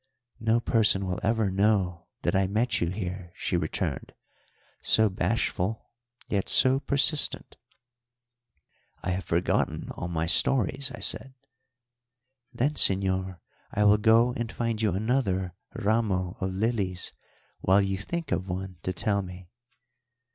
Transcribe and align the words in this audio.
"No 0.39 0.59
person 0.59 1.05
will 1.05 1.19
ever 1.21 1.51
know 1.51 2.07
that 2.23 2.35
I 2.35 2.47
met 2.47 2.81
you 2.81 2.89
here," 2.89 3.31
she 3.35 3.55
returned 3.55 4.13
so 4.81 5.11
bashful, 5.11 5.91
yet 6.27 6.49
so 6.49 6.79
persistent. 6.79 7.55
"I 9.03 9.11
have 9.11 9.23
forgotten 9.25 9.91
all 9.91 10.07
my 10.07 10.25
stories," 10.25 10.91
I 10.91 11.01
said. 11.01 11.35
"Then, 12.51 12.71
señor, 12.71 13.41
I 13.71 13.83
will 13.83 13.99
go 13.99 14.33
and 14.33 14.51
find 14.51 14.81
you 14.81 14.91
another 14.95 15.53
ramo 15.75 16.35
of 16.41 16.49
lilies 16.49 17.13
while 17.59 17.83
you 17.83 17.97
think 17.99 18.31
of 18.31 18.47
one 18.49 18.77
to 18.81 18.93
tell 18.93 19.21
me." 19.21 19.49